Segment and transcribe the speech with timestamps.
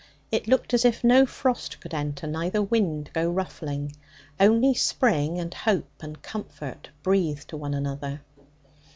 [0.31, 3.95] It looked as if no frost could enter neither wind go ruffling;
[4.39, 8.21] only spring, and hope, and comfort, breathe to one another.